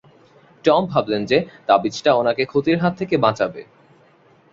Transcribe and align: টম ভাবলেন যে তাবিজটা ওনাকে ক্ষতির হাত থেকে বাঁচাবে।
টম 0.65 0.81
ভাবলেন 0.85 1.21
যে 1.25 1.37
তাবিজটা 1.67 2.11
ওনাকে 2.13 2.43
ক্ষতির 2.45 2.77
হাত 2.77 2.93
থেকে 2.97 3.15
বাঁচাবে। 3.17 3.61